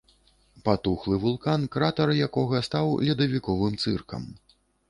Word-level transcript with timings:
Патухлы 0.69 1.19
вулкан, 1.25 1.67
кратар 1.77 2.13
якога 2.29 2.65
стаў 2.71 2.93
ледавіковым 3.11 3.81
цыркам. 3.85 4.29